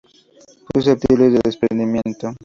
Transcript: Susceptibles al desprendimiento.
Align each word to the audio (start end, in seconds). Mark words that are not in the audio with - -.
Susceptibles 0.73 1.35
al 1.35 1.41
desprendimiento. 1.43 2.33